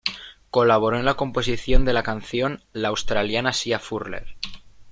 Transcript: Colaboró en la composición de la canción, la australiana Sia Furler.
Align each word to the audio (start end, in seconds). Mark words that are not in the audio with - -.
Colaboró 0.49 0.97
en 0.97 1.05
la 1.05 1.13
composición 1.13 1.85
de 1.85 1.93
la 1.93 2.01
canción, 2.01 2.63
la 2.73 2.87
australiana 2.87 3.53
Sia 3.53 3.77
Furler. 3.77 4.35